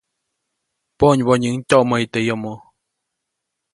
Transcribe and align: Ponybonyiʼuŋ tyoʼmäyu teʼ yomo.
Ponybonyiʼuŋ 0.97 1.57
tyoʼmäyu 1.69 2.07
teʼ 2.13 2.25
yomo. 2.27 2.53